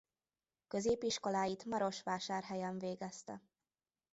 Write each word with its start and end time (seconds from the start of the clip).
Középiskoláit 0.67 1.63
Marosvásárhelyen 1.65 2.79
végezte. 2.79 3.41